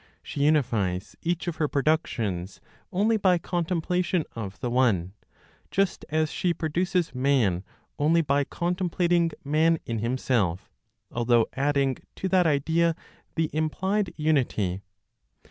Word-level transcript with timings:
She 0.23 0.41
unifies 0.43 1.15
each 1.21 1.47
of 1.47 1.57
her 1.57 1.67
productions 1.67 2.59
only 2.91 3.17
by 3.17 3.37
contemplation 3.37 4.23
of 4.35 4.59
the 4.59 4.71
One, 4.71 5.13
just 5.69 6.05
as 6.09 6.31
she 6.31 6.55
produces 6.55 7.13
man 7.13 7.63
only 7.99 8.21
by 8.21 8.45
contemplating 8.45 9.29
Man 9.43 9.77
in 9.85 9.99
himself, 9.99 10.71
although 11.11 11.45
adding 11.53 11.97
to 12.15 12.27
that 12.29 12.47
idea 12.47 12.95
the 13.35 13.51
implied 13.53 14.11
unity. 14.17 14.81